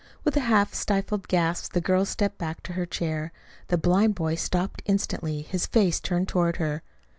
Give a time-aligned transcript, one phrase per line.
[0.23, 3.31] With a half stifled gasp the girl stepped back to her chair.
[3.67, 6.81] The blind boy stopped instantly, his face turned toward her.